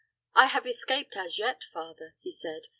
"I 0.33 0.47
have 0.47 0.65
escaped 0.65 1.15
as 1.15 1.37
yet, 1.37 1.61
father," 1.71 2.15
he 2.21 2.31
said. 2.31 2.63